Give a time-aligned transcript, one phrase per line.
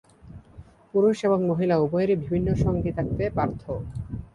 [0.93, 3.61] পুরুষ এবং মহিলা উভয়েরই বিভিন্ন সঙ্গী থাকতে পারত।